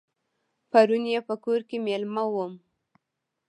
[0.71, 2.53] پرون یې په کور کې مېلمه وم.